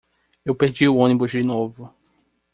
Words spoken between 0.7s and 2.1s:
o ônibus de novo